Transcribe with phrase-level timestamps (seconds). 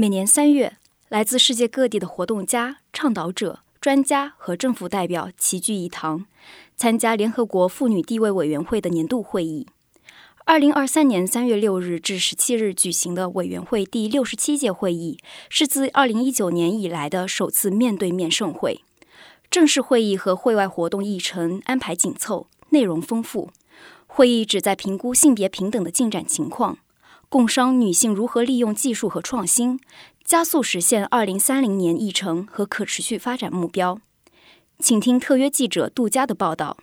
[0.00, 0.76] 每年三月，
[1.08, 6.24] 来自世界各地的活动家、倡导者、专家和政府代表齐聚一堂，
[6.76, 9.66] 参加联合国妇女地位委员会的年度会议。
[10.44, 15.18] 二零二三年三月六日至十七日举行的委员会第六十七届会议，
[15.50, 18.84] 是自二零一九年以来的首次面对面盛会。
[19.50, 23.50] 正式会议和会外活动议程安排紧凑，内容丰富。
[24.06, 26.78] 会议旨在评估性别平等的进展情况。
[27.30, 29.78] 共商女性如何利用技术和创新，
[30.24, 34.00] 加速实现二零三零年议程和可持续发展目标。
[34.78, 36.78] 请听特约记者杜佳的报道。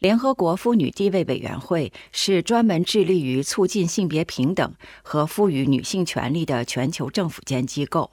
[0.00, 8.10] 联合国妇女地位委员会是专门致力于促进性别平等和赋予女性权利的全球政府间机构，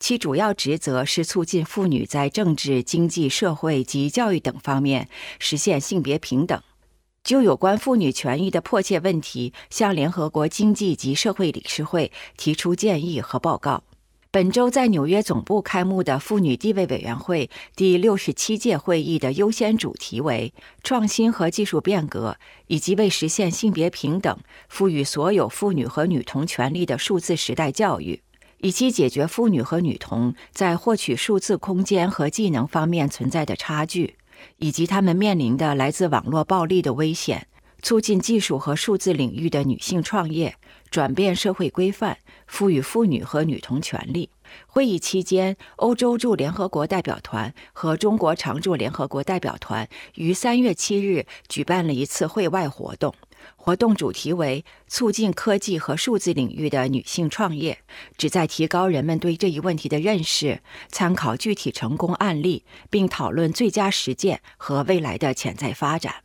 [0.00, 5.08] 其主要职责是促进妇女在政治、经济、社会及教育等方面
[5.38, 6.60] 实现性别平等。
[7.28, 13.84] 就有关妇女权益的迫切问题，向联合国经济及社会理事会提出建议和报告。
[14.30, 24.34] 本周在纽约总部开幕的妇女地位委员会第六十七届会议的优先主题为创新和技术变革，以及为实现性别平等、
[24.70, 28.22] 赋予所有妇女和女童权利的数字时代教育，
[28.62, 34.14] 以及解决妇女和女童在获取数字空间和技能方面存在的差距。
[34.58, 37.46] 以及他们面临的来自网络暴力的危险，
[37.82, 40.56] 促进技术和数字领域的女性创业，
[40.90, 44.30] 转变社会规范，赋予妇女和女童权利。
[44.66, 53.14] 会议期间，欧洲驻联合国代表团和中国常驻联合国代表团于三月七日举办了一次会外活动。
[53.56, 57.78] 活动主题为促进科技和数字领域的女性创业，
[58.16, 66.16] 旨在提高人们对这一问题的认识，参考具体成功案例，并讨论最佳实践和未来的潜在发展。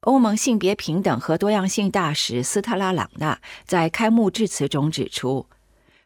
[0.00, 5.46] 欧盟性别平等和多样性大使斯特拉朗纳在开幕致辞中指出，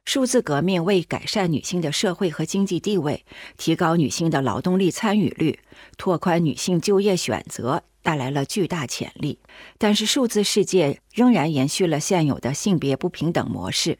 [0.09, 3.26] 数字革命为改善女性的社会和经济地位，
[3.58, 5.59] 提高女性的劳动力参与率，
[5.98, 7.84] 拓宽女性就业选择。
[8.06, 9.40] 带来了巨大潜力，
[9.80, 13.97] 但是数字世界仍然延续了现有的性别不平等模式，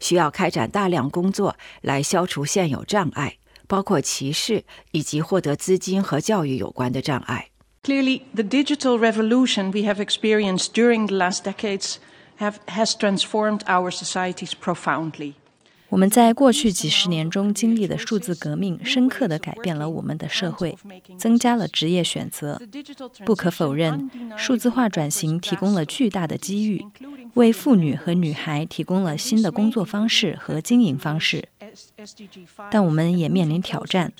[0.00, 3.36] 需要开展大量工作来消除现有障碍，
[3.68, 7.50] 包括歧视以及获得资金和教育有关的障碍。
[7.84, 11.98] Clearly, the digital revolution we have experienced during the last decades
[12.40, 15.34] have has transformed our societies profoundly.
[15.89, 20.77] 我们在过去几十年中经历的数字革命，深刻地改变了我们的社会，
[21.17, 22.61] 增加了职业选择。
[23.25, 26.85] 不可否认，数字化转型提供了巨大的机遇，
[27.33, 31.49] 为妇女和女孩提供了新的工作方式和经营方式。
[32.71, 34.11] 但我们也面临挑战。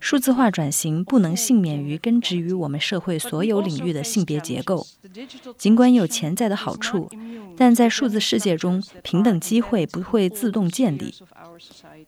[0.00, 4.86] 数字化转型不能幸免于根植于我们社会所有领域的性别结构。
[5.56, 7.10] 尽管有潜在的好处，
[7.56, 11.14] 但在数字世界中，平等机会不会自动建立。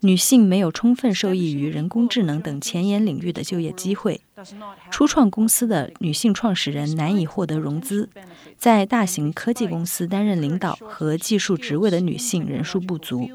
[0.00, 4.20] 女性没有充分受益于人工智能等前沿领域的就业机会。
[4.90, 8.08] 初创公司的女性创始人难以获得融资。
[8.56, 13.28] 在大型科技公司担任领导和技术职位的女性人数不足。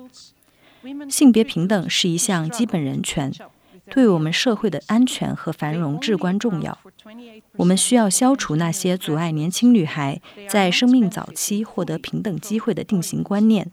[1.10, 3.32] 性别平等是一项基本人权，
[3.90, 6.78] 对我们社会的安全和繁荣至关重要。
[7.58, 13.70] 我们需要消除那些阻碍年轻女孩在生命早期获得平等机会的定型观念，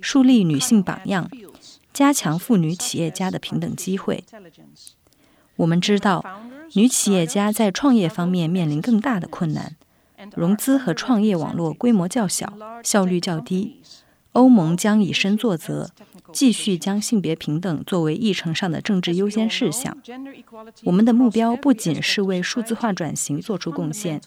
[0.00, 1.30] 树立女性榜样，
[1.92, 4.24] 加强妇女企业家的平等机会。
[5.56, 6.24] 我们知道，
[6.74, 9.76] 女企业家在创业方面面临更大的困难，
[10.34, 12.52] 融资和创业网络规模较小，
[12.82, 13.80] 效率较低。
[14.32, 15.90] 欧盟将以身作则。
[16.32, 19.96] 继续将性别平等作为议程上的政治优先事项。
[20.84, 24.20] 我们的目标不仅是为数字化转型做出贡献，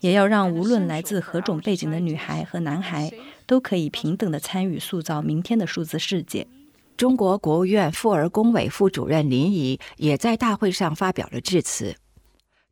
[0.00, 3.12] 也要让无论来自何种背景的女孩和男孩
[3.46, 6.46] 都可以平等地参与塑造明天的数字世界。
[6.96, 11.96] 中国国务院妇儿工委副主任林怡也在大会上发表了致辞。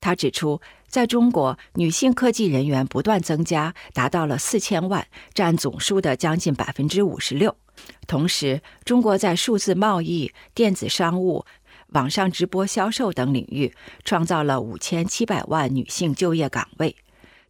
[0.01, 7.57] 他指出，在中国，女性科技人员不断增加，达到了四千万，占总数的将近百分之五十六。
[8.06, 11.45] 同时，中国在数字贸易、电子商务、
[11.89, 16.97] 网上直播销售等领域创造了五千七百万女性就业岗位，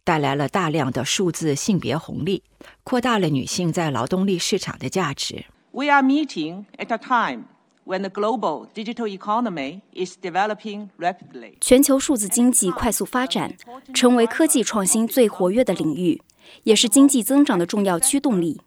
[0.03, 2.43] 带来了大量的数字性别红利，
[2.83, 5.45] 扩大了女性在劳动力市场的价值。
[5.71, 7.45] We are meeting at a time
[7.85, 11.57] when the global digital economy is developing rapidly.
[11.61, 13.55] 全球数字经济快速发展，
[13.93, 16.21] 成为科技创新最活跃的领域，
[16.63, 18.61] 也是经济增长的重要驱动力。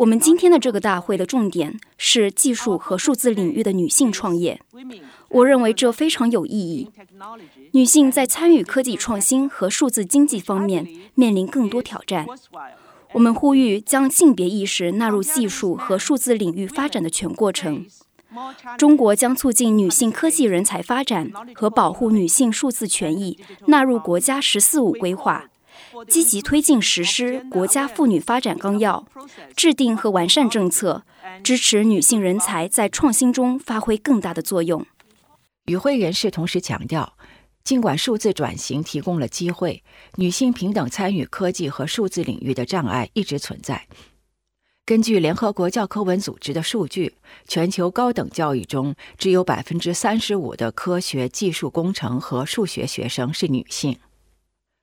[0.00, 4.58] 我们今天的这个大会的重点是技术和数字领域的女性创业。
[5.28, 6.90] 我认为这非常有意义。
[7.72, 12.26] 女性在参与科技创新和数字经济方面面临更多挑战。
[13.12, 17.84] 我们呼吁将性别意识纳入技术和数字领域发展的全过程。
[18.78, 25.49] 中国将促进女性科技人才发展和保护女性数字权益纳入国家“十四五”规划，
[26.08, 29.06] 积极推进实施国家妇女发展纲要，
[29.56, 31.04] 制定和完善政策，
[31.42, 34.86] 支持女性人才在创新中发挥更大的作用。
[35.66, 37.16] 与会人士同时强调。
[37.62, 39.84] 尽管数字转型提供了机会，
[40.16, 43.86] 女性平等参与科技和数字领域的障碍一直存在。
[44.86, 47.14] 根据联合国教科文组织的数据，
[47.46, 53.96] 全球高等教育中只有百分之三十五的科学技术工程和数学学生是女性。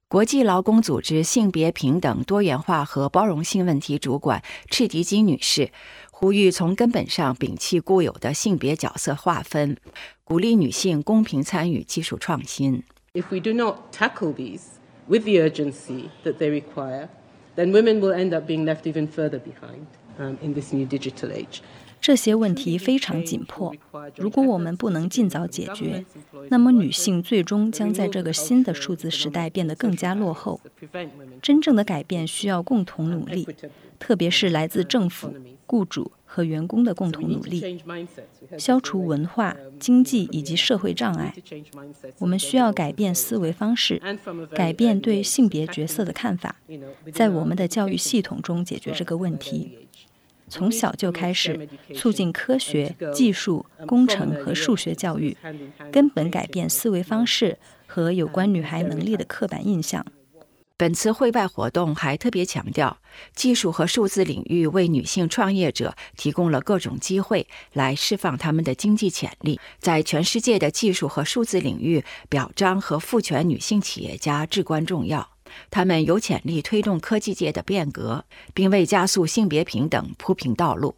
[0.09, 5.69] 国际劳工组织性别平等、多元化和包容性问题主管赤迪金女士
[6.11, 9.75] 呼吁，从根本上摒弃固有的性别角色划分，
[10.23, 12.83] 鼓励女性公平参与技术创新。
[13.13, 14.61] If we do not tackle these
[15.09, 17.09] with the urgency that they require,
[17.57, 19.87] then women will end up being left even further behind
[20.41, 21.59] in this new digital age.
[21.99, 23.75] 这些问题非常紧迫，
[24.15, 26.05] 如果我们不能尽早解决，
[26.49, 30.61] 那么女性最终将在这个新的数字时代变得更加落后。
[31.41, 33.47] 真正的改变需要共同努力，
[33.99, 35.33] 特别是来自政府、
[35.65, 37.83] 雇主和员工的共同努力，
[38.57, 41.33] 消除文化、经济以及社会障碍。
[42.19, 44.01] 我们需要改变思维方式，
[44.53, 46.55] 改变对性别角色的看法，
[47.11, 49.87] 在我们的教育系统中解决这个问题。
[50.49, 55.35] 从小就开始促进科学技术、工程和数学教育，
[55.91, 60.05] 根本改变思维方式和有关女孩能力的刻板印象。
[60.79, 62.99] 本次会外活动还特别强调，
[63.33, 69.59] 技术和数字领域为女性创业者提供了各种机会，来释放他们的经济潜力。
[69.79, 75.36] 在全世界的技术和数字领域，表彰和赋权女性企业家至关重要。
[75.71, 80.97] 他们有潜力推动科技界的变革，并为加速性别平等铺平道路。